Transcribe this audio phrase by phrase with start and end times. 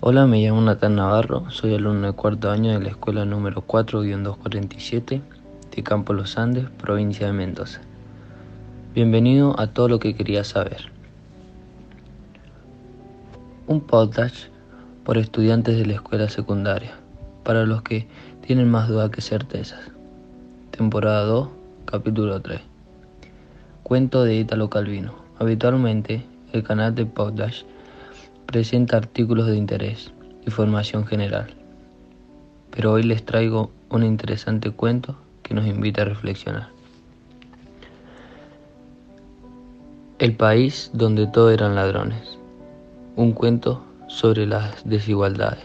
[0.00, 5.22] Hola, me llamo Natán Navarro, soy alumno de cuarto año de la escuela número 4-247
[5.74, 7.80] de Campo Los Andes, provincia de Mendoza.
[8.94, 10.90] Bienvenido a todo lo que quería saber.
[13.68, 14.36] Un podcast
[15.04, 16.92] por estudiantes de la escuela secundaria,
[17.42, 18.08] para los que
[18.40, 19.92] tienen más dudas que certezas.
[20.72, 21.48] Temporada 2,
[21.86, 22.60] capítulo 3.
[23.84, 25.14] Cuento de Italo Calvino.
[25.38, 27.66] Habitualmente, el canal de podcast
[28.46, 30.12] presenta artículos de interés
[30.46, 31.48] y formación general.
[32.70, 36.68] Pero hoy les traigo un interesante cuento que nos invita a reflexionar.
[40.18, 42.38] El país donde todos eran ladrones.
[43.16, 45.64] Un cuento sobre las desigualdades.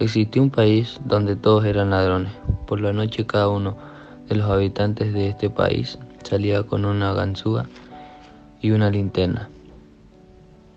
[0.00, 2.32] Existía un país donde todos eran ladrones.
[2.66, 3.76] Por la noche cada uno
[4.28, 7.66] de los habitantes de este país salía con una ganzúa
[8.60, 9.48] y una linterna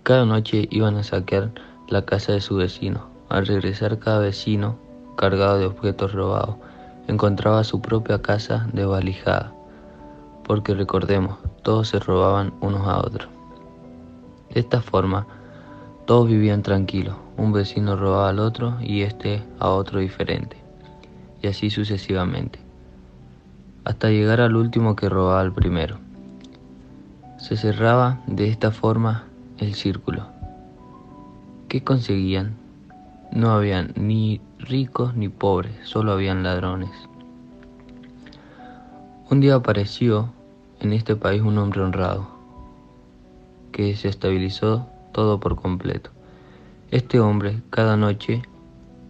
[0.08, 1.50] cada noche iban a saquear
[1.86, 3.10] la casa de su vecino.
[3.28, 4.78] Al regresar cada vecino,
[5.18, 6.56] cargado de objetos robados,
[7.08, 9.52] encontraba su propia casa desvalijada.
[10.44, 13.28] Porque recordemos, todos se robaban unos a otros.
[14.54, 15.26] De esta forma,
[16.06, 17.16] todos vivían tranquilos.
[17.36, 20.56] Un vecino robaba al otro y este a otro diferente.
[21.42, 22.58] Y así sucesivamente.
[23.84, 25.98] Hasta llegar al último que robaba al primero.
[27.36, 29.27] Se cerraba de esta forma
[29.58, 30.26] el círculo.
[31.68, 32.56] ¿Qué conseguían?
[33.32, 36.90] No habían ni ricos ni pobres, solo habían ladrones.
[39.30, 40.32] Un día apareció
[40.80, 42.28] en este país un hombre honrado,
[43.72, 46.10] que desestabilizó todo por completo.
[46.90, 48.42] Este hombre, cada noche,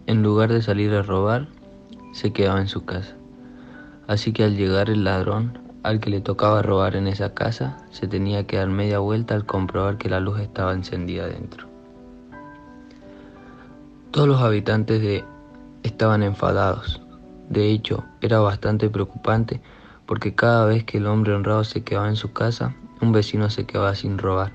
[0.07, 1.47] en lugar de salir a robar,
[2.11, 3.15] se quedaba en su casa.
[4.07, 8.07] Así que al llegar el ladrón, al que le tocaba robar en esa casa se
[8.07, 11.67] tenía que dar media vuelta al comprobar que la luz estaba encendida dentro.
[14.11, 15.23] Todos los habitantes de
[15.83, 17.01] estaban enfadados.
[17.49, 19.61] De hecho, era bastante preocupante
[20.05, 23.65] porque cada vez que el hombre honrado se quedaba en su casa, un vecino se
[23.65, 24.51] quedaba sin robar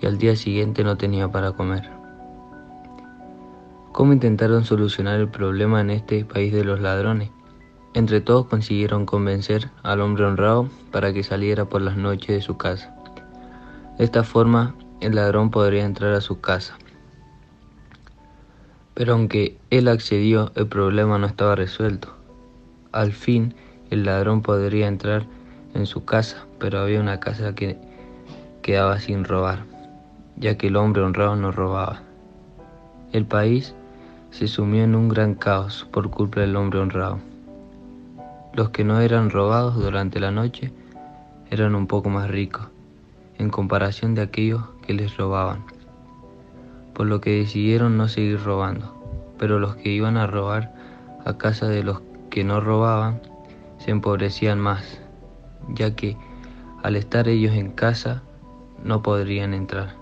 [0.00, 1.90] y al día siguiente no tenía para comer.
[3.92, 7.30] ¿Cómo intentaron solucionar el problema en este país de los ladrones?
[7.96, 12.58] Entre todos consiguieron convencer al hombre honrado para que saliera por las noches de su
[12.58, 12.94] casa.
[13.96, 16.76] De esta forma, el ladrón podría entrar a su casa.
[18.92, 22.14] Pero aunque él accedió, el problema no estaba resuelto.
[22.92, 23.54] Al fin,
[23.88, 25.24] el ladrón podría entrar
[25.72, 27.78] en su casa, pero había una casa que
[28.60, 29.60] quedaba sin robar,
[30.36, 32.02] ya que el hombre honrado no robaba.
[33.14, 33.74] El país
[34.32, 37.20] se sumió en un gran caos por culpa del hombre honrado.
[38.56, 40.72] Los que no eran robados durante la noche
[41.50, 42.68] eran un poco más ricos
[43.36, 45.62] en comparación de aquellos que les robaban,
[46.94, 48.94] por lo que decidieron no seguir robando,
[49.38, 50.74] pero los que iban a robar
[51.26, 52.00] a casa de los
[52.30, 53.20] que no robaban
[53.76, 55.02] se empobrecían más,
[55.68, 56.16] ya que
[56.82, 58.22] al estar ellos en casa
[58.82, 59.96] no podrían entrar.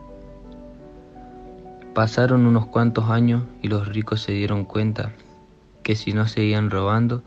[1.93, 5.11] Pasaron unos cuantos años y los ricos se dieron cuenta
[5.83, 7.25] que si no seguían robando,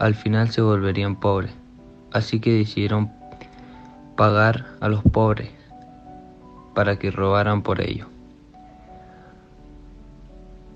[0.00, 1.52] al final se volverían pobres,
[2.10, 3.12] así que decidieron
[4.16, 5.50] pagar a los pobres
[6.74, 8.06] para que robaran por ello.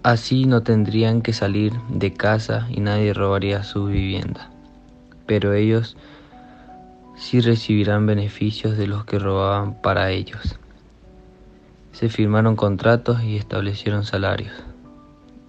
[0.03, 4.51] Así no tendrían que salir de casa y nadie robaría su vivienda,
[5.25, 5.97] pero ellos
[7.17, 10.59] sí recibirán beneficios de los que robaban para ellos.
[11.93, 14.53] Se firmaron contratos y establecieron salarios,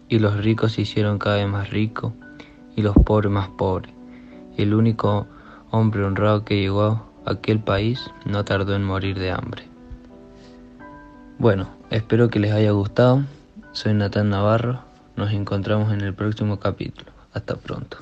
[0.07, 2.13] y los ricos se hicieron cada vez más ricos
[2.75, 3.93] y los pobres más pobres.
[4.57, 5.27] El único
[5.71, 9.63] hombre honrado que llegó a aquel país no tardó en morir de hambre.
[11.37, 13.23] Bueno, espero que les haya gustado.
[13.73, 14.79] Soy Natán Navarro.
[15.15, 17.11] Nos encontramos en el próximo capítulo.
[17.33, 17.97] Hasta pronto.